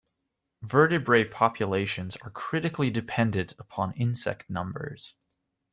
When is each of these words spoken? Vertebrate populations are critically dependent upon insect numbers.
Vertebrate 0.63 1.29
populations 1.29 2.17
are 2.23 2.31
critically 2.31 2.89
dependent 2.89 3.53
upon 3.59 3.93
insect 3.93 4.49
numbers. 4.49 5.13